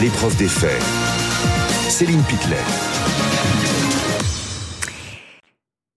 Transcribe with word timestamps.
l'épreuve 0.00 0.34
des 0.36 0.48
faits. 0.48 0.82
Céline 1.88 2.22
Pitlet. 2.22 2.89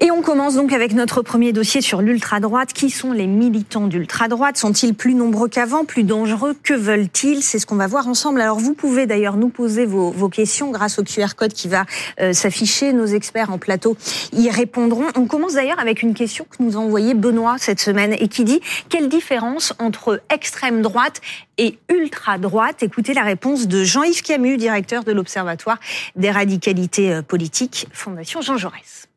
Et 0.06 0.12
on 0.12 0.22
commence 0.22 0.56
donc 0.56 0.74
avec 0.74 0.92
notre 0.92 1.22
premier 1.22 1.54
dossier 1.54 1.80
sur 1.80 2.02
l'ultra-droite. 2.02 2.74
Qui 2.74 2.90
sont 2.90 3.14
les 3.14 3.26
militants 3.26 3.88
d'ultra-droite? 3.88 4.58
Sont-ils 4.58 4.94
plus 4.94 5.14
nombreux 5.14 5.48
qu'avant 5.48 5.86
Plus 5.86 6.04
dangereux? 6.04 6.58
Que 6.62 6.74
veulent-ils? 6.74 7.42
C'est 7.42 7.58
ce 7.58 7.66
qu'on 7.66 7.78
va 7.78 7.88
voir 7.88 8.10
ensemble. 8.10 8.42
Alors 8.42 8.60
vous 8.60 8.74
pouvez 8.74 9.06
d'ailleurs 9.06 9.38
nous 9.38 9.48
poser 9.48 9.86
vos, 9.86 10.28
questions 10.28 10.72
grâce 10.72 11.00
au 11.00 11.04
QR 11.04 11.36
code 11.38 11.54
qui 11.54 11.70
va 11.70 11.86
euh, 12.20 12.34
s'afficher. 12.34 12.92
Nos 12.92 13.06
experts 13.06 13.50
en 13.50 13.58
plateau 13.58 13.96
y 14.34 14.50
répondront. 14.50 15.06
On 15.16 15.26
commence 15.26 15.54
d'ailleurs 15.54 15.80
avec 15.80 16.02
une 16.02 16.14
question 16.14 16.46
que 16.50 16.62
nous 16.62 16.76
a 16.76 16.82
envoyée 16.82 17.14
Benoît 17.14 17.56
cette 17.58 17.80
semaine 17.80 18.12
et 18.12 18.28
qui 18.28 18.44
dit 18.44 18.60
quelle 18.90 19.08
différence 19.08 19.74
entre 19.80 20.22
extrême 20.30 20.82
droite 20.82 21.22
et 21.58 21.78
ultra-droite? 21.88 22.84
Écoutez 22.84 23.14
la 23.14 23.24
réponse 23.24 23.70
de 23.70 23.86
Jean-Yves 23.86 24.22
Camus, 24.22 24.58
directeur 24.58 25.06
de 25.06 25.14
l'Observatoire 25.14 25.80
des 26.18 26.30
radicalités 26.30 27.14
euh, 27.14 27.22
politiques, 27.22 27.88
Fondation 27.94 28.42
Jean 28.42 28.58
Jaurès. 28.58 29.08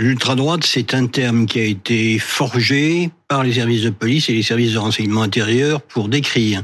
L'ultra-droite, 0.00 0.64
c'est 0.64 0.94
un 0.94 1.06
terme 1.08 1.44
qui 1.44 1.60
a 1.60 1.64
été 1.64 2.18
forgé 2.18 3.10
par 3.28 3.44
les 3.44 3.52
services 3.52 3.82
de 3.82 3.90
police 3.90 4.30
et 4.30 4.32
les 4.32 4.42
services 4.42 4.72
de 4.72 4.78
renseignement 4.78 5.20
intérieur 5.20 5.82
pour 5.82 6.08
décrire 6.08 6.62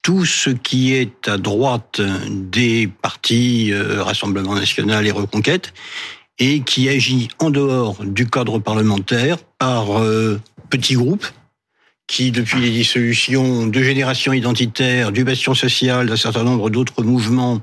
tout 0.00 0.24
ce 0.24 0.48
qui 0.48 0.94
est 0.94 1.28
à 1.28 1.36
droite 1.36 2.00
des 2.30 2.86
partis 3.02 3.74
euh, 3.74 4.02
Rassemblement 4.02 4.54
national 4.54 5.06
et 5.06 5.10
Reconquête 5.10 5.74
et 6.38 6.62
qui 6.62 6.88
agit 6.88 7.28
en 7.40 7.50
dehors 7.50 8.02
du 8.06 8.26
cadre 8.26 8.58
parlementaire 8.58 9.36
par 9.58 10.00
euh, 10.00 10.40
petits 10.70 10.94
groupes 10.94 11.26
qui, 12.06 12.30
depuis 12.30 12.62
les 12.62 12.70
dissolutions 12.70 13.66
de 13.66 13.82
générations 13.82 14.32
identitaires, 14.32 15.12
du 15.12 15.24
bastion 15.24 15.52
social, 15.52 16.06
d'un 16.06 16.16
certain 16.16 16.42
nombre 16.42 16.70
d'autres 16.70 17.02
mouvements, 17.02 17.60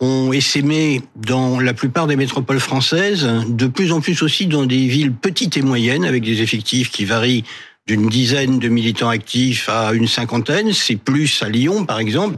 ont 0.00 0.32
essaimé 0.32 1.02
dans 1.14 1.58
la 1.58 1.72
plupart 1.72 2.06
des 2.06 2.16
métropoles 2.16 2.60
françaises, 2.60 3.26
de 3.48 3.66
plus 3.66 3.92
en 3.92 4.00
plus 4.00 4.22
aussi 4.22 4.46
dans 4.46 4.66
des 4.66 4.86
villes 4.86 5.12
petites 5.12 5.56
et 5.56 5.62
moyennes, 5.62 6.04
avec 6.04 6.22
des 6.22 6.42
effectifs 6.42 6.90
qui 6.90 7.04
varient 7.04 7.44
d'une 7.86 8.08
dizaine 8.08 8.58
de 8.58 8.68
militants 8.68 9.08
actifs 9.08 9.68
à 9.68 9.92
une 9.92 10.08
cinquantaine. 10.08 10.72
C'est 10.72 10.96
plus 10.96 11.42
à 11.42 11.48
Lyon, 11.48 11.86
par 11.86 11.98
exemple. 11.98 12.36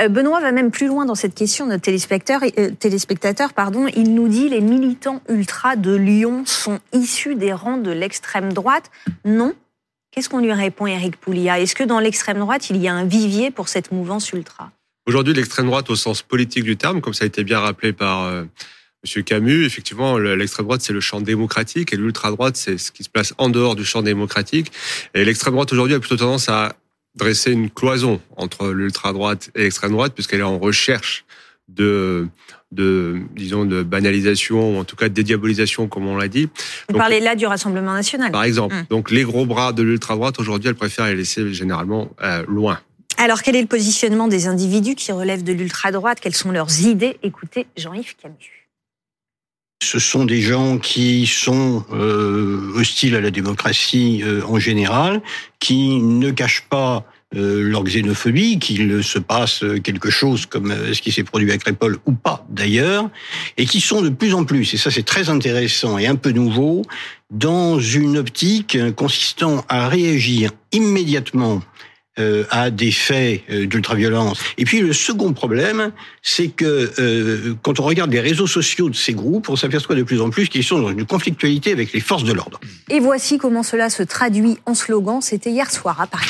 Euh, 0.00 0.08
Benoît 0.08 0.40
va 0.40 0.50
même 0.50 0.70
plus 0.70 0.86
loin 0.86 1.04
dans 1.04 1.14
cette 1.14 1.34
question, 1.34 1.66
notre 1.66 1.82
téléspectateur, 1.82 2.40
euh, 2.58 2.70
téléspectateur 2.70 3.52
pardon, 3.52 3.86
il 3.94 4.14
nous 4.14 4.26
dit 4.28 4.48
les 4.48 4.62
militants 4.62 5.20
ultra 5.28 5.76
de 5.76 5.94
Lyon 5.94 6.44
sont 6.46 6.78
issus 6.94 7.34
des 7.34 7.52
rangs 7.52 7.76
de 7.76 7.90
l'extrême 7.90 8.54
droite. 8.54 8.90
Non. 9.26 9.52
Qu'est-ce 10.10 10.30
qu'on 10.30 10.40
lui 10.40 10.54
répond, 10.54 10.86
Eric 10.86 11.20
Poulia? 11.20 11.60
Est-ce 11.60 11.74
que 11.74 11.84
dans 11.84 12.00
l'extrême 12.00 12.38
droite, 12.38 12.70
il 12.70 12.78
y 12.78 12.88
a 12.88 12.94
un 12.94 13.04
vivier 13.04 13.50
pour 13.50 13.68
cette 13.68 13.92
mouvance 13.92 14.32
ultra? 14.32 14.70
Aujourd'hui, 15.08 15.32
l'extrême 15.32 15.64
droite, 15.64 15.88
au 15.88 15.96
sens 15.96 16.20
politique 16.20 16.64
du 16.64 16.76
terme, 16.76 17.00
comme 17.00 17.14
ça 17.14 17.24
a 17.24 17.26
été 17.26 17.42
bien 17.42 17.60
rappelé 17.60 17.94
par 17.94 18.24
euh, 18.24 18.44
M. 19.16 19.24
Camus, 19.24 19.64
effectivement, 19.64 20.18
l'extrême 20.18 20.66
droite, 20.66 20.82
c'est 20.82 20.92
le 20.92 21.00
champ 21.00 21.22
démocratique 21.22 21.94
et 21.94 21.96
l'ultra 21.96 22.30
droite, 22.30 22.58
c'est 22.58 22.76
ce 22.76 22.92
qui 22.92 23.04
se 23.04 23.08
place 23.08 23.32
en 23.38 23.48
dehors 23.48 23.74
du 23.74 23.86
champ 23.86 24.02
démocratique. 24.02 24.70
Et 25.14 25.24
l'extrême 25.24 25.54
droite 25.54 25.72
aujourd'hui 25.72 25.94
a 25.94 25.98
plutôt 25.98 26.18
tendance 26.18 26.50
à 26.50 26.76
dresser 27.14 27.52
une 27.52 27.70
cloison 27.70 28.20
entre 28.36 28.68
l'ultra 28.68 29.14
droite 29.14 29.50
et 29.54 29.62
l'extrême 29.62 29.92
droite, 29.92 30.12
puisqu'elle 30.12 30.40
est 30.40 30.42
en 30.42 30.58
recherche 30.58 31.24
de 31.68 32.28
de 32.70 33.22
disons 33.34 33.64
de 33.64 33.82
banalisation 33.82 34.76
ou 34.76 34.78
en 34.78 34.84
tout 34.84 34.94
cas 34.94 35.08
de 35.08 35.14
dédiabolisation 35.14 35.88
comme 35.88 36.06
on 36.06 36.18
l'a 36.18 36.28
dit. 36.28 36.50
Vous 36.90 36.98
parlez 36.98 37.20
là 37.20 37.34
du 37.34 37.46
Rassemblement 37.46 37.94
national. 37.94 38.30
Par 38.30 38.44
exemple. 38.44 38.74
Hum. 38.74 38.84
Donc 38.90 39.10
les 39.10 39.22
gros 39.22 39.46
bras 39.46 39.72
de 39.72 39.82
l'ultra 39.82 40.16
droite 40.16 40.38
aujourd'hui, 40.38 40.68
elle 40.68 40.74
préfère 40.74 41.06
les 41.06 41.16
laisser 41.16 41.50
généralement 41.54 42.10
euh, 42.22 42.44
loin. 42.46 42.78
Alors, 43.20 43.42
quel 43.42 43.56
est 43.56 43.60
le 43.60 43.66
positionnement 43.66 44.28
des 44.28 44.46
individus 44.46 44.94
qui 44.94 45.10
relèvent 45.10 45.42
de 45.42 45.52
l'ultra-droite? 45.52 46.20
Quelles 46.20 46.36
sont 46.36 46.52
leurs 46.52 46.82
idées? 46.82 47.18
Écoutez 47.24 47.66
Jean-Yves 47.76 48.14
Camus. 48.14 48.68
Ce 49.82 49.98
sont 49.98 50.24
des 50.24 50.40
gens 50.40 50.78
qui 50.78 51.26
sont 51.26 51.84
euh, 51.92 52.72
hostiles 52.76 53.16
à 53.16 53.20
la 53.20 53.32
démocratie 53.32 54.22
euh, 54.22 54.42
en 54.46 54.60
général, 54.60 55.20
qui 55.58 56.00
ne 56.00 56.30
cachent 56.30 56.66
pas 56.70 57.06
euh, 57.34 57.62
leur 57.62 57.82
xénophobie, 57.82 58.60
qu'il 58.60 59.02
se 59.02 59.18
passe 59.18 59.64
quelque 59.82 60.10
chose 60.10 60.46
comme 60.46 60.72
ce 60.92 61.02
qui 61.02 61.10
s'est 61.10 61.24
produit 61.24 61.50
à 61.50 61.58
Crépol 61.58 61.98
ou 62.06 62.12
pas 62.12 62.46
d'ailleurs, 62.48 63.10
et 63.56 63.66
qui 63.66 63.80
sont 63.80 64.00
de 64.00 64.10
plus 64.10 64.32
en 64.32 64.44
plus, 64.44 64.74
et 64.74 64.76
ça 64.76 64.92
c'est 64.92 65.04
très 65.04 65.28
intéressant 65.28 65.98
et 65.98 66.06
un 66.06 66.16
peu 66.16 66.30
nouveau, 66.30 66.82
dans 67.30 67.80
une 67.80 68.16
optique 68.16 68.78
consistant 68.94 69.64
à 69.68 69.88
réagir 69.88 70.52
immédiatement 70.72 71.62
euh, 72.18 72.44
à 72.50 72.70
des 72.70 72.90
faits 72.90 73.42
euh, 73.50 73.66
d'ultraviolence. 73.66 74.40
Et 74.56 74.64
puis 74.64 74.80
le 74.80 74.92
second 74.92 75.32
problème, 75.32 75.92
c'est 76.22 76.48
que 76.48 76.90
euh, 76.98 77.54
quand 77.62 77.80
on 77.80 77.84
regarde 77.84 78.12
les 78.12 78.20
réseaux 78.20 78.46
sociaux 78.46 78.90
de 78.90 78.96
ces 78.96 79.14
groupes, 79.14 79.48
on 79.48 79.56
s'aperçoit 79.56 79.94
de 79.94 80.02
plus 80.02 80.20
en 80.20 80.30
plus 80.30 80.48
qu'ils 80.48 80.64
sont 80.64 80.80
dans 80.80 80.90
une 80.90 81.06
conflictualité 81.06 81.72
avec 81.72 81.92
les 81.92 82.00
forces 82.00 82.24
de 82.24 82.32
l'ordre. 82.32 82.60
Et 82.88 83.00
voici 83.00 83.38
comment 83.38 83.62
cela 83.62 83.90
se 83.90 84.02
traduit 84.02 84.58
en 84.66 84.74
slogan. 84.74 85.20
C'était 85.20 85.50
hier 85.50 85.70
soir 85.70 86.00
à 86.00 86.06
Paris. 86.06 86.28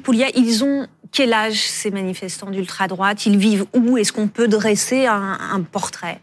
Poulia, 0.00 0.28
ils 0.36 0.64
ont 0.64 0.86
quel 1.12 1.32
âge 1.32 1.60
ces 1.60 1.90
manifestants 1.90 2.50
d'ultra-droite? 2.50 3.26
Ils 3.26 3.36
vivent 3.36 3.66
où? 3.74 3.98
Est-ce 3.98 4.12
qu'on 4.12 4.28
peut 4.28 4.48
dresser 4.48 5.06
un, 5.06 5.60
portrait? 5.70 6.20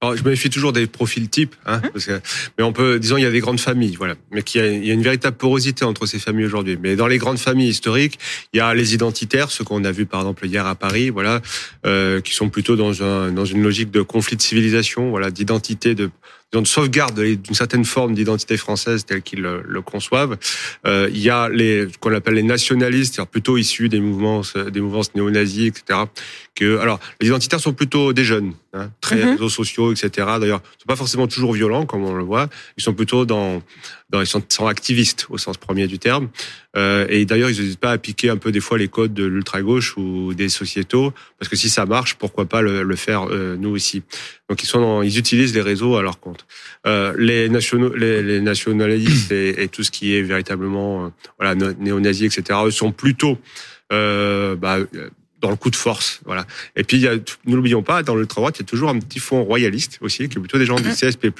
Alors, 0.00 0.16
je 0.16 0.24
me 0.24 0.30
méfie 0.30 0.50
toujours 0.50 0.72
des 0.72 0.88
profils 0.88 1.28
types, 1.28 1.54
hein, 1.64 1.80
hum. 1.84 2.20
mais 2.58 2.64
on 2.64 2.72
peut, 2.72 2.98
disons, 2.98 3.18
il 3.18 3.22
y 3.22 3.26
a 3.26 3.30
des 3.30 3.38
grandes 3.38 3.60
familles, 3.60 3.94
voilà, 3.94 4.16
mais 4.32 4.42
qu'il 4.42 4.84
y, 4.84 4.90
a 4.90 4.92
une 4.92 5.02
véritable 5.02 5.36
porosité 5.36 5.84
entre 5.84 6.06
ces 6.06 6.18
familles 6.18 6.46
aujourd'hui. 6.46 6.76
Mais 6.82 6.96
dans 6.96 7.06
les 7.06 7.18
grandes 7.18 7.38
familles 7.38 7.68
historiques, 7.68 8.18
il 8.52 8.56
y 8.56 8.60
a 8.60 8.74
les 8.74 8.94
identitaires, 8.94 9.52
ceux 9.52 9.62
qu'on 9.62 9.84
a 9.84 9.92
vus 9.92 10.06
par 10.06 10.22
exemple 10.22 10.44
hier 10.46 10.66
à 10.66 10.74
Paris, 10.74 11.10
voilà, 11.10 11.40
euh, 11.86 12.20
qui 12.20 12.34
sont 12.34 12.48
plutôt 12.48 12.74
dans, 12.74 13.04
un, 13.04 13.30
dans 13.30 13.44
une 13.44 13.62
logique 13.62 13.92
de 13.92 14.02
conflit 14.02 14.36
de 14.36 14.42
civilisation, 14.42 15.10
voilà, 15.10 15.30
d'identité, 15.30 15.94
de 15.94 16.10
de 16.60 16.66
sauvegarde 16.66 17.18
d'une 17.18 17.54
certaine 17.54 17.84
forme 17.84 18.14
d'identité 18.14 18.56
française 18.56 19.06
telle 19.06 19.22
qu'ils 19.22 19.40
le, 19.40 19.82
conçoivent. 19.82 20.36
Euh, 20.86 21.08
il 21.10 21.20
y 21.20 21.30
a 21.30 21.48
les 21.48 21.88
ce 21.90 21.98
qu'on 21.98 22.14
appelle 22.14 22.34
les 22.34 22.42
nationalistes, 22.42 23.14
c'est-à-dire 23.14 23.30
plutôt 23.30 23.56
issus 23.56 23.88
des 23.88 24.00
mouvements 24.00 24.42
des 24.70 24.80
mouvances 24.80 25.14
néo-nazis, 25.14 25.68
etc. 25.68 26.00
Que 26.54 26.78
alors 26.78 27.00
les 27.20 27.28
identitaires 27.28 27.60
sont 27.60 27.72
plutôt 27.72 28.12
des 28.12 28.24
jeunes, 28.24 28.52
hein, 28.74 28.90
très 29.00 29.16
mm-hmm. 29.16 29.30
réseaux 29.32 29.48
sociaux, 29.48 29.92
etc. 29.92 30.10
D'ailleurs, 30.38 30.60
ils 30.76 30.82
sont 30.82 30.86
pas 30.86 30.96
forcément 30.96 31.26
toujours 31.26 31.54
violents 31.54 31.86
comme 31.86 32.04
on 32.04 32.12
le 32.12 32.24
voit. 32.24 32.48
Ils 32.76 32.82
sont 32.82 32.94
plutôt 32.94 33.24
dans 33.24 33.62
ils 34.20 34.26
sont, 34.26 34.66
activistes 34.66 35.26
au 35.30 35.38
sens 35.38 35.56
premier 35.56 35.86
du 35.86 35.98
terme. 35.98 36.28
Euh, 36.76 37.06
et 37.08 37.24
d'ailleurs, 37.24 37.50
ils 37.50 37.60
n'hésitent 37.60 37.80
pas 37.80 37.92
à 37.92 37.98
piquer 37.98 38.30
un 38.30 38.36
peu 38.36 38.50
des 38.50 38.60
fois 38.60 38.78
les 38.78 38.88
codes 38.88 39.12
de 39.12 39.24
l'ultra-gauche 39.24 39.96
ou 39.96 40.34
des 40.34 40.48
sociétaux, 40.48 41.12
parce 41.38 41.48
que 41.48 41.56
si 41.56 41.68
ça 41.68 41.86
marche, 41.86 42.14
pourquoi 42.14 42.46
pas 42.46 42.62
le, 42.62 42.96
faire 42.96 43.26
euh, 43.30 43.56
nous 43.56 43.70
aussi. 43.70 44.02
Donc 44.48 44.62
ils 44.62 44.66
sont, 44.66 45.02
ils 45.02 45.18
utilisent 45.18 45.54
les 45.54 45.60
réseaux 45.60 45.96
à 45.96 46.02
leur 46.02 46.20
compte. 46.20 46.46
Euh, 46.86 47.14
les, 47.16 47.48
nationaux, 47.48 47.94
les, 47.94 48.40
nationalistes 48.40 49.32
et, 49.32 49.68
tout 49.68 49.82
ce 49.82 49.90
qui 49.90 50.14
est 50.14 50.22
véritablement 50.22 51.06
euh, 51.06 51.08
voilà 51.38 51.54
néo-nazis, 51.54 52.36
etc. 52.36 52.58
Eux 52.66 52.70
sont 52.70 52.92
plutôt 52.92 53.38
euh, 53.92 54.56
bah, 54.56 54.78
dans 55.40 55.50
le 55.50 55.56
coup 55.56 55.70
de 55.70 55.76
force, 55.76 56.20
voilà. 56.24 56.46
Et 56.76 56.84
puis, 56.84 57.06
nous 57.46 57.56
l'oublions 57.56 57.82
pas, 57.82 58.02
dans 58.02 58.14
l'ultra 58.14 58.40
droite, 58.40 58.58
il 58.58 58.62
y 58.62 58.64
a 58.64 58.66
toujours 58.66 58.90
un 58.90 58.98
petit 58.98 59.18
fond 59.18 59.42
royaliste 59.42 59.98
aussi, 60.00 60.28
qui 60.28 60.38
est 60.38 60.40
plutôt 60.40 60.58
des 60.58 60.66
gens 60.66 60.76
du 60.76 60.88
CSP+, 60.88 61.30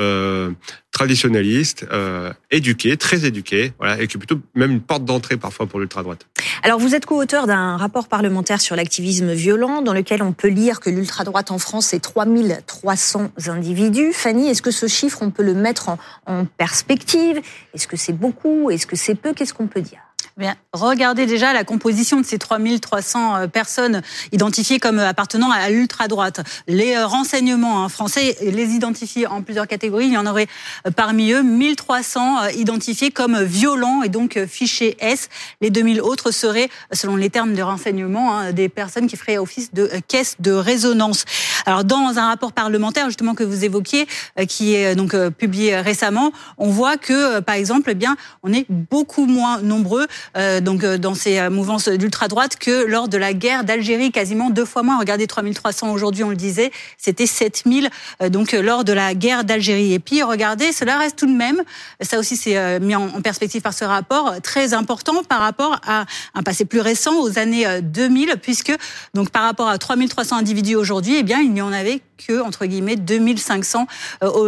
euh, 0.00 0.50
traditionnaliste, 0.92 1.86
euh, 1.92 2.32
éduqué, 2.50 2.96
très 2.96 3.24
éduqué, 3.24 3.72
voilà, 3.78 4.00
et 4.00 4.06
qui 4.06 4.16
est 4.16 4.18
plutôt 4.18 4.40
même 4.54 4.72
une 4.72 4.80
porte 4.80 5.04
d'entrée 5.04 5.36
parfois 5.36 5.66
pour 5.66 5.78
l'ultra-droite. 5.78 6.26
Alors 6.62 6.78
vous 6.78 6.94
êtes 6.94 7.06
co-auteur 7.06 7.46
d'un 7.46 7.76
rapport 7.76 8.08
parlementaire 8.08 8.60
sur 8.60 8.76
l'activisme 8.76 9.32
violent, 9.32 9.82
dans 9.82 9.92
lequel 9.92 10.22
on 10.22 10.32
peut 10.32 10.48
lire 10.48 10.80
que 10.80 10.90
l'ultra-droite 10.90 11.50
en 11.50 11.58
France 11.58 11.86
c'est 11.86 12.00
3300 12.00 13.30
individus. 13.46 14.12
Fanny, 14.12 14.48
est-ce 14.48 14.62
que 14.62 14.70
ce 14.70 14.88
chiffre, 14.88 15.18
on 15.22 15.30
peut 15.30 15.44
le 15.44 15.54
mettre 15.54 15.90
en 16.26 16.44
perspective? 16.44 17.40
Est-ce 17.74 17.86
que 17.86 17.96
c'est 17.96 18.12
beaucoup? 18.12 18.70
Est-ce 18.70 18.86
que 18.86 18.96
c'est 18.96 19.14
peu? 19.14 19.32
Qu'est-ce 19.32 19.54
qu'on 19.54 19.68
peut 19.68 19.82
dire? 19.82 20.00
Bien, 20.40 20.56
regardez 20.72 21.26
déjà 21.26 21.52
la 21.52 21.64
composition 21.64 22.18
de 22.18 22.24
ces 22.24 22.38
3300 22.38 23.36
euh, 23.36 23.46
personnes 23.46 24.00
identifiées 24.32 24.78
comme 24.78 24.98
appartenant 24.98 25.50
à 25.50 25.68
l'ultra-droite. 25.68 26.40
Les 26.66 26.96
euh, 26.96 27.06
renseignements 27.06 27.84
hein, 27.84 27.90
français 27.90 28.38
les 28.40 28.70
identifient 28.70 29.26
en 29.26 29.42
plusieurs 29.42 29.66
catégories. 29.66 30.06
Il 30.06 30.14
y 30.14 30.16
en 30.16 30.24
aurait 30.24 30.46
euh, 30.86 30.92
parmi 30.92 31.32
eux 31.32 31.42
1300 31.42 32.52
identifiés 32.56 33.10
comme 33.10 33.42
violents 33.42 34.02
et 34.02 34.08
donc 34.08 34.42
fichés 34.46 34.96
S. 35.00 35.28
Les 35.60 35.68
2000 35.68 36.00
autres 36.00 36.30
seraient, 36.30 36.70
selon 36.90 37.16
les 37.16 37.28
termes 37.28 37.52
de 37.52 37.60
renseignement, 37.60 38.38
hein, 38.38 38.52
des 38.52 38.70
personnes 38.70 39.08
qui 39.08 39.18
feraient 39.18 39.36
office 39.36 39.74
de 39.74 39.90
caisse 40.08 40.36
de 40.38 40.52
résonance. 40.52 41.26
Alors, 41.66 41.84
dans 41.84 42.14
un 42.16 42.28
rapport 42.28 42.52
parlementaire, 42.52 43.04
justement, 43.08 43.34
que 43.34 43.44
vous 43.44 43.66
évoquiez, 43.66 44.06
qui 44.48 44.74
est 44.74 44.94
donc 44.94 45.14
publié 45.32 45.78
récemment, 45.80 46.32
on 46.56 46.70
voit 46.70 46.96
que, 46.96 47.40
par 47.40 47.56
exemple, 47.56 47.90
eh 47.90 47.94
bien, 47.94 48.16
on 48.42 48.54
est 48.54 48.64
beaucoup 48.70 49.26
moins 49.26 49.60
nombreux 49.60 50.06
euh, 50.36 50.60
donc 50.60 50.84
euh, 50.84 50.98
dans 50.98 51.14
ces 51.14 51.38
euh, 51.38 51.50
mouvances 51.50 51.88
d'ultra 51.88 52.28
droite 52.28 52.56
que 52.56 52.84
lors 52.86 53.08
de 53.08 53.16
la 53.16 53.32
guerre 53.32 53.64
d'Algérie, 53.64 54.12
quasiment 54.12 54.50
deux 54.50 54.64
fois 54.64 54.82
moins. 54.82 54.98
Regardez 54.98 55.26
3300 55.26 55.92
aujourd'hui, 55.92 56.24
on 56.24 56.30
le 56.30 56.36
disait, 56.36 56.70
c'était 56.98 57.26
7000 57.26 57.90
donc 58.28 58.52
lors 58.52 58.84
de 58.84 58.92
la 58.92 59.14
guerre 59.14 59.44
d'Algérie. 59.44 59.92
Et 59.92 59.98
puis 59.98 60.22
regardez, 60.22 60.72
cela 60.72 60.98
reste 60.98 61.16
tout 61.16 61.26
de 61.26 61.36
même, 61.36 61.62
ça 62.00 62.18
aussi 62.18 62.36
c'est 62.36 62.80
mis 62.80 62.94
en 62.94 63.20
perspective 63.22 63.62
par 63.62 63.74
ce 63.74 63.84
rapport, 63.84 64.40
très 64.42 64.74
important 64.74 65.22
par 65.22 65.40
rapport 65.40 65.80
à 65.86 66.04
un 66.34 66.42
passé 66.42 66.64
plus 66.64 66.80
récent, 66.80 67.20
aux 67.20 67.38
années 67.38 67.66
2000, 67.82 68.34
puisque 68.42 68.72
donc 69.14 69.30
par 69.30 69.42
rapport 69.42 69.68
à 69.68 69.78
3300 69.78 70.36
individus 70.36 70.76
aujourd'hui, 70.76 71.16
eh 71.18 71.22
bien 71.22 71.40
il 71.40 71.52
n'y 71.52 71.62
en 71.62 71.72
avait 71.72 72.00
que 72.26 72.40
entre 72.40 72.66
guillemets 72.66 72.96
2500 72.96 73.86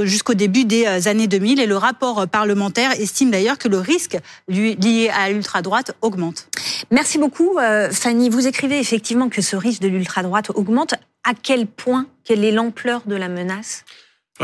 jusqu'au 0.05 0.35
début 0.35 0.65
des 0.65 1.09
années 1.09 1.27
2000. 1.27 1.61
Et 1.61 1.67
le 1.67 1.77
rapport 1.77 2.27
parlementaire 2.29 2.93
estime 2.93 3.31
d'ailleurs 3.31 3.59
que 3.59 3.69
le 3.69 3.79
risque 3.79 4.19
lié 4.49 5.11
à 5.15 5.31
l'ultra 5.31 5.63
droite 5.63 5.93
augmente. 6.03 6.49
Merci 6.91 7.19
beaucoup, 7.19 7.59
euh, 7.59 7.91
Fanny. 7.91 8.29
Vous 8.29 8.47
écrivez 8.47 8.79
effectivement 8.79 9.29
que 9.29 9.43
ce 9.43 9.57
risque 9.57 9.83
de 9.83 9.89
l'ultra-droite 9.89 10.51
augmente. 10.55 10.95
À 11.25 11.35
quel 11.35 11.67
point? 11.67 12.07
Quelle 12.25 12.45
est 12.45 12.53
l'ampleur 12.53 13.03
de 13.07 13.17
la 13.17 13.29
menace? 13.29 13.85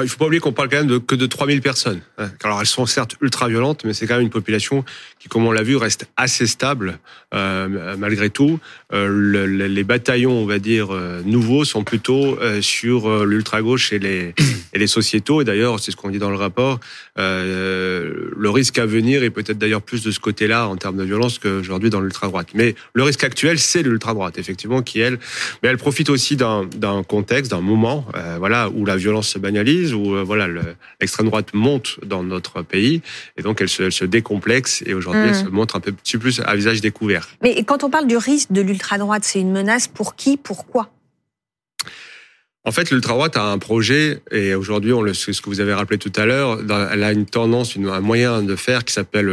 Il 0.03 0.05
ne 0.05 0.11
faut 0.11 0.19
pas 0.19 0.27
oublier 0.27 0.41
qu'on 0.41 0.53
parle 0.53 0.69
quand 0.69 0.79
même 0.79 0.87
de, 0.87 0.99
que 0.99 1.15
de 1.15 1.27
3000 1.27 1.61
personnes. 1.61 2.01
Hein. 2.19 2.31
Alors 2.43 2.61
elles 2.61 2.67
sont 2.67 2.87
certes 2.87 3.17
ultra 3.21 3.49
violentes, 3.49 3.85
mais 3.85 3.93
c'est 3.93 4.07
quand 4.07 4.15
même 4.15 4.25
une 4.25 4.31
population 4.31 4.85
qui, 5.19 5.29
comme 5.29 5.47
on 5.47 5.53
l'a 5.53 5.63
vu, 5.63 5.77
reste 5.77 6.09
assez 6.17 6.47
stable 6.47 6.99
euh, 7.35 7.97
malgré 7.97 8.31
tout. 8.31 8.61
Euh, 8.93 9.47
les 9.47 9.85
bataillons, 9.85 10.33
on 10.33 10.47
va 10.47 10.59
dire, 10.59 10.95
euh, 10.95 11.21
nouveaux 11.25 11.65
sont 11.65 11.85
plutôt 11.85 12.39
euh, 12.41 12.63
sur 12.63 13.27
l'ultra-gauche 13.27 13.93
et 13.93 13.99
les, 13.99 14.35
et 14.73 14.79
les 14.79 14.87
sociétaux. 14.87 15.43
Et 15.43 15.45
d'ailleurs, 15.45 15.79
c'est 15.81 15.91
ce 15.91 15.97
qu'on 15.97 16.11
dit 16.11 16.19
dans 16.19 16.31
le 16.31 16.37
rapport, 16.37 16.81
le 17.17 18.51
risque 18.51 18.79
à 18.79 18.87
venir 18.87 19.23
est 19.23 19.31
peut-être 19.31 19.59
d'ailleurs 19.59 19.83
plus 19.83 20.03
de 20.03 20.11
ce 20.11 20.21
côté-là 20.21 20.69
en 20.69 20.77
termes 20.77 20.97
de 20.97 21.05
violence 21.05 21.39
qu'aujourd'hui 21.39 21.91
dans 21.91 22.01
l'ultra-droite. 22.01 22.49
Mais 22.55 22.75
le 22.95 23.03
risque 23.03 23.25
actuel, 23.25 23.59
c'est 23.59 23.83
l'ultra-droite, 23.83 24.39
effectivement, 24.39 24.83
qui, 24.83 25.01
elle, 25.01 25.19
mais 25.63 25.69
elle 25.69 25.79
profite 25.79 26.11
aussi 26.11 26.37
d'un 26.37 27.03
contexte, 27.07 27.51
d'un 27.51 27.61
moment 27.61 28.07
voilà, 28.39 28.71
où 28.71 28.85
la 28.85 28.97
violence 28.97 29.29
se 29.29 29.39
banalise 29.39 29.88
où 29.95 30.15
euh, 30.15 30.23
voilà 30.23 30.49
l'extrême 31.01 31.27
droite 31.27 31.55
monte 31.55 31.99
dans 32.05 32.23
notre 32.23 32.63
pays 32.63 33.03
et 33.37 33.43
donc 33.43 33.61
elle 33.61 33.69
se, 33.69 34.05
décomplexe 34.05 34.83
et 34.87 34.95
aujourd'hui 34.95 35.23
elle 35.23 35.31
hmm. 35.31 35.47
se 35.47 35.51
montre 35.51 35.77
un 35.77 35.81
peu 35.81 35.93
plus 35.93 36.41
à 36.41 36.55
visage 36.55 36.81
découvert. 36.81 37.29
Mais 37.43 37.63
quand 37.65 37.85
on 37.85 37.91
parle 37.91 38.07
du 38.07 38.17
risque 38.17 38.53
de 38.53 38.61
l'ultra 38.61 38.99
droite, 38.99 39.25
c'est 39.25 39.41
une 39.41 39.53
menace 39.53 39.89
pour 39.89 40.17
qui, 40.17 40.37
pourquoi 40.37 40.91
en 42.69 42.71
fait, 42.71 42.91
l'ultra-droite 42.91 43.35
a 43.39 43.45
un 43.45 43.57
projet, 43.57 44.21
et 44.31 44.55
aujourd'hui, 44.55 44.93
on 44.93 45.01
le, 45.01 45.15
ce 45.15 45.31
que 45.41 45.49
vous 45.49 45.61
avez 45.61 45.73
rappelé 45.73 45.97
tout 45.97 46.13
à 46.17 46.27
l'heure, 46.27 46.59
elle 46.93 47.03
a 47.03 47.13
une 47.13 47.25
tendance, 47.25 47.79
un 47.79 48.01
moyen 48.01 48.43
de 48.43 48.57
faire 48.57 48.85
qui 48.85 48.93
s'appelle 48.93 49.27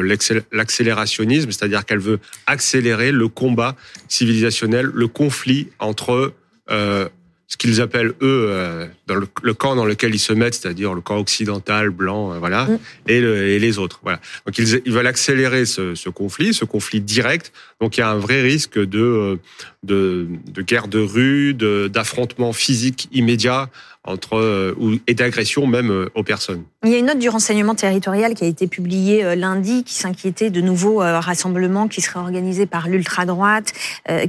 l'accélérationnisme, 0.53 1.51
c'est-à-dire 1.51 1.85
qu'elle 1.85 1.99
veut 1.99 2.19
accélérer 2.47 3.11
le 3.11 3.27
combat 3.27 3.75
civilisationnel, 4.07 4.85
le 4.85 5.07
conflit 5.09 5.67
entre 5.79 6.33
euh, 6.71 7.09
ce 7.47 7.57
qu'ils 7.57 7.79
appellent 7.79 8.13
eux 8.21 8.47
euh, 8.49 8.87
dans 9.07 9.15
le, 9.15 9.53
camp 9.53 9.75
dans 9.75 9.85
lequel 9.85 10.15
ils 10.15 10.19
se 10.19 10.33
mettent, 10.33 10.55
c'est-à-dire 10.55 10.93
le 10.93 11.01
camp 11.01 11.17
occidental 11.17 11.91
blanc, 11.91 12.33
euh, 12.33 12.39
voilà, 12.39 12.65
mm. 12.65 12.79
et, 13.07 13.17
et, 13.17 13.59
les 13.59 13.77
autres, 13.77 13.99
voilà. 14.01 14.19
Donc 14.45 14.57
ils, 14.57 14.81
ils 14.85 14.91
veulent 14.91 15.05
accélérer 15.05 15.65
ce, 15.65 15.93
ce, 15.93 16.09
conflit, 16.09 16.53
ce 16.53 16.65
conflit 16.65 17.01
direct. 17.01 17.53
Donc 17.79 17.97
il 17.97 17.99
y 17.99 18.03
a 18.03 18.09
un 18.09 18.17
vrai 18.17 18.41
risque 18.41 18.79
de 18.79 18.99
euh, 18.99 19.35
de, 19.83 20.27
de 20.51 20.61
guerre 20.63 20.87
de 20.87 20.99
rue, 20.99 21.53
d'affrontement 21.53 22.53
physique 22.53 23.07
immédiat 23.11 23.69
entre 24.05 24.37
euh, 24.37 24.99
et 25.07 25.13
d'agression 25.13 25.67
même 25.67 25.91
euh, 25.91 26.09
aux 26.15 26.23
personnes. 26.23 26.63
Il 26.83 26.91
y 26.91 26.95
a 26.95 26.97
une 26.97 27.07
note 27.07 27.19
du 27.19 27.29
renseignement 27.29 27.75
territorial 27.75 28.35
qui 28.35 28.43
a 28.43 28.47
été 28.47 28.67
publiée 28.67 29.23
euh, 29.23 29.35
lundi 29.35 29.83
qui 29.83 29.95
s'inquiétait 29.95 30.49
de 30.49 30.61
nouveaux 30.61 30.97
rassemblements 30.97 31.87
qui 31.87 32.01
seraient 32.01 32.19
organisés 32.19 32.65
par 32.65 32.87
l'ultra 32.87 33.25
droite, 33.25 33.73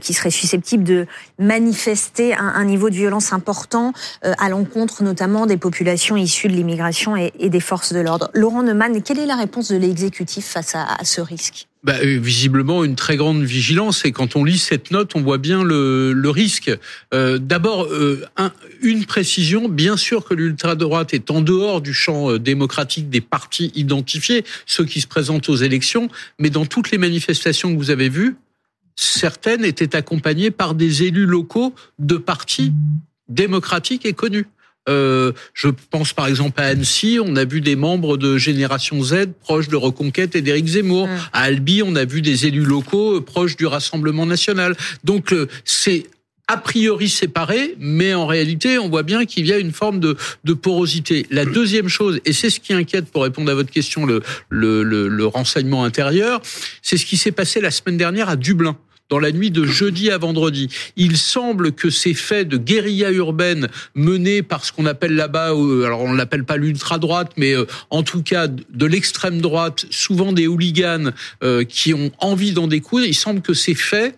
qui 0.00 0.14
seraient 0.14 0.30
susceptibles 0.30 0.84
de 0.84 1.06
manifester 1.38 2.34
un, 2.34 2.64
niveau 2.64 2.90
de 2.90 2.94
violence 2.94 3.32
important 3.32 3.92
à 4.22 4.48
l'encontre 4.48 5.02
notamment 5.02 5.46
des 5.46 5.56
populations 5.56 6.16
issues 6.16 6.48
de 6.48 6.54
l'immigration 6.54 7.16
et, 7.16 7.32
des 7.38 7.60
forces 7.60 7.92
de 7.92 8.00
l'ordre. 8.00 8.30
Laurent 8.34 8.62
Neumann, 8.62 9.02
quelle 9.02 9.18
est 9.18 9.26
la 9.26 9.36
réponse 9.36 9.70
de 9.70 9.76
l'exécutif 9.76 10.46
face 10.46 10.74
à 10.74 11.04
ce 11.04 11.20
risque? 11.20 11.68
Bah, 11.86 11.98
euh, 12.02 12.18
visiblement 12.18 12.82
une 12.82 12.96
très 12.96 13.16
grande 13.16 13.44
vigilance. 13.44 14.04
Et 14.04 14.10
quand 14.10 14.34
on 14.34 14.42
lit 14.42 14.58
cette 14.58 14.90
note, 14.90 15.14
on 15.14 15.22
voit 15.22 15.38
bien 15.38 15.62
le, 15.62 16.28
risque. 16.28 16.68
Euh, 17.14 17.38
D'abord, 17.38 17.84
euh, 17.84 18.26
un, 18.36 18.50
une 18.82 19.04
précision. 19.04 19.68
Bien 19.68 19.96
sûr 19.96 20.24
que 20.24 20.34
l'ultra-droite 20.34 21.14
est 21.14 21.30
en 21.30 21.40
dehors 21.40 21.80
du 21.80 21.94
champ 21.94 22.38
démocratique 22.38 23.08
des 23.08 23.20
partis 23.20 23.70
identifiés, 23.76 24.44
ceux 24.66 24.84
qui 24.84 25.00
se 25.00 25.06
présentent 25.06 25.48
aux 25.48 25.54
élections. 25.54 26.08
Mais 26.40 26.50
dans 26.50 26.66
toutes 26.66 26.90
les 26.90 26.98
manifestations 26.98 27.72
que 27.72 27.78
vous 27.78 27.90
avez 27.90 28.08
vues, 28.08 28.34
certaines 28.96 29.64
étaient 29.64 29.94
accompagnées 29.94 30.50
par 30.50 30.74
des 30.74 31.04
élus 31.04 31.26
locaux 31.26 31.72
de 32.00 32.16
partis 32.16 32.72
démocratiques 33.28 34.06
et 34.06 34.12
connus. 34.12 34.46
Euh, 34.88 35.32
je 35.54 35.68
pense 35.90 36.12
par 36.12 36.26
exemple 36.26 36.60
à 36.60 36.66
Annecy, 36.66 37.18
on 37.22 37.36
a 37.36 37.44
vu 37.44 37.60
des 37.60 37.76
membres 37.76 38.16
de 38.16 38.38
Génération 38.38 39.02
Z 39.02 39.26
proches 39.40 39.68
de 39.68 39.76
Reconquête 39.76 40.36
et 40.36 40.42
d'Éric 40.42 40.66
Zemmour. 40.66 41.08
Mmh. 41.08 41.18
À 41.32 41.42
Albi, 41.42 41.82
on 41.82 41.96
a 41.96 42.04
vu 42.04 42.22
des 42.22 42.46
élus 42.46 42.64
locaux 42.64 43.16
euh, 43.16 43.20
proches 43.20 43.56
du 43.56 43.66
Rassemblement 43.66 44.26
national. 44.26 44.76
Donc 45.04 45.32
euh, 45.32 45.48
c'est 45.64 46.04
a 46.48 46.56
priori 46.56 47.08
séparé, 47.08 47.74
mais 47.78 48.14
en 48.14 48.26
réalité, 48.26 48.78
on 48.78 48.88
voit 48.88 49.02
bien 49.02 49.24
qu'il 49.24 49.46
y 49.46 49.52
a 49.52 49.58
une 49.58 49.72
forme 49.72 49.98
de, 49.98 50.16
de, 50.44 50.52
porosité. 50.52 51.26
La 51.30 51.44
deuxième 51.44 51.88
chose, 51.88 52.20
et 52.24 52.32
c'est 52.32 52.50
ce 52.50 52.60
qui 52.60 52.72
inquiète 52.72 53.06
pour 53.06 53.24
répondre 53.24 53.50
à 53.50 53.54
votre 53.54 53.70
question, 53.70 54.06
le, 54.06 54.22
le, 54.48 54.84
le, 54.84 55.08
le 55.08 55.26
renseignement 55.26 55.82
intérieur, 55.82 56.40
c'est 56.82 56.96
ce 56.96 57.04
qui 57.04 57.16
s'est 57.16 57.32
passé 57.32 57.60
la 57.60 57.72
semaine 57.72 57.96
dernière 57.96 58.28
à 58.28 58.36
Dublin 58.36 58.76
dans 59.08 59.18
la 59.18 59.32
nuit 59.32 59.50
de 59.50 59.64
jeudi 59.64 60.10
à 60.10 60.18
vendredi. 60.18 60.68
Il 60.96 61.16
semble 61.16 61.72
que 61.72 61.90
ces 61.90 62.14
faits 62.14 62.48
de 62.48 62.56
guérilla 62.56 63.10
urbaine 63.10 63.68
menés 63.94 64.42
par 64.42 64.64
ce 64.64 64.72
qu'on 64.72 64.86
appelle 64.86 65.14
là-bas, 65.14 65.52
euh, 65.54 65.84
alors 65.84 66.02
on 66.02 66.12
l'appelle 66.12 66.44
pas 66.44 66.56
l'ultra-droite, 66.56 67.32
mais 67.36 67.54
euh, 67.54 67.66
en 67.90 68.02
tout 68.02 68.22
cas 68.22 68.48
de 68.48 68.86
l'extrême 68.86 69.40
droite, 69.40 69.86
souvent 69.90 70.32
des 70.32 70.46
hooligans 70.46 71.12
euh, 71.42 71.64
qui 71.64 71.94
ont 71.94 72.10
envie 72.18 72.52
d'en 72.52 72.66
découdre, 72.66 73.06
il 73.06 73.14
semble 73.14 73.42
que 73.42 73.54
ces 73.54 73.74
faits 73.74 74.16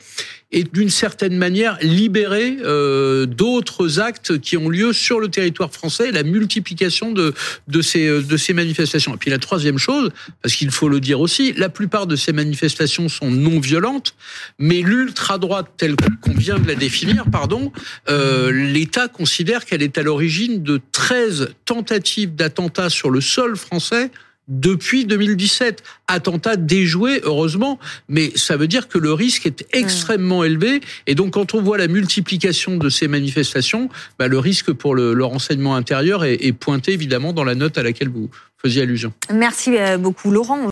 et 0.50 0.64
d'une 0.64 0.88
certaine 0.88 1.36
manière 1.36 1.78
libérer 1.82 2.56
euh, 2.62 3.26
d'autres 3.26 4.00
actes 4.00 4.38
qui 4.38 4.56
ont 4.56 4.68
lieu 4.68 4.92
sur 4.92 5.20
le 5.20 5.28
territoire 5.28 5.70
français, 5.70 6.10
la 6.10 6.22
multiplication 6.22 7.12
de, 7.12 7.34
de, 7.66 7.82
ces, 7.82 8.22
de 8.22 8.36
ces 8.36 8.54
manifestations. 8.54 9.14
Et 9.14 9.18
puis 9.18 9.30
la 9.30 9.38
troisième 9.38 9.78
chose, 9.78 10.10
parce 10.42 10.54
qu'il 10.54 10.70
faut 10.70 10.88
le 10.88 11.00
dire 11.00 11.20
aussi, 11.20 11.52
la 11.52 11.68
plupart 11.68 12.06
de 12.06 12.16
ces 12.16 12.32
manifestations 12.32 13.08
sont 13.08 13.30
non 13.30 13.60
violentes, 13.60 14.14
mais 14.58 14.80
l'ultra-droite 14.80 15.66
telle 15.76 15.96
qu'on 16.22 16.34
vient 16.34 16.58
de 16.58 16.66
la 16.66 16.74
définir, 16.74 17.24
pardon, 17.30 17.70
euh, 18.08 18.50
l'État 18.50 19.08
considère 19.08 19.66
qu'elle 19.66 19.82
est 19.82 19.98
à 19.98 20.02
l'origine 20.02 20.62
de 20.62 20.80
13 20.92 21.50
tentatives 21.66 22.34
d'attentats 22.34 22.90
sur 22.90 23.10
le 23.10 23.20
sol 23.20 23.56
français 23.56 24.10
depuis 24.48 25.04
2017. 25.04 25.82
Attentat 26.08 26.56
déjoué, 26.56 27.20
heureusement, 27.22 27.78
mais 28.08 28.32
ça 28.34 28.56
veut 28.56 28.66
dire 28.66 28.88
que 28.88 28.98
le 28.98 29.12
risque 29.12 29.46
est 29.46 29.66
extrêmement 29.72 30.42
élevé. 30.42 30.80
Et 31.06 31.14
donc, 31.14 31.34
quand 31.34 31.54
on 31.54 31.62
voit 31.62 31.78
la 31.78 31.86
multiplication 31.86 32.76
de 32.76 32.88
ces 32.88 33.08
manifestations, 33.08 33.90
bah, 34.18 34.26
le 34.26 34.38
risque 34.38 34.72
pour 34.72 34.94
le, 34.94 35.12
le 35.12 35.24
renseignement 35.24 35.76
intérieur 35.76 36.24
est, 36.24 36.34
est 36.44 36.52
pointé 36.52 36.92
évidemment 36.92 37.32
dans 37.32 37.44
la 37.44 37.54
note 37.54 37.76
à 37.76 37.82
laquelle 37.82 38.08
vous 38.08 38.30
faisiez 38.60 38.82
allusion. 38.82 39.12
Merci 39.32 39.76
euh, 39.76 39.98
beaucoup, 39.98 40.30
Laurent. 40.30 40.66